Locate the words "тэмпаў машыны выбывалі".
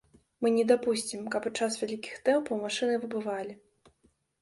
2.31-3.53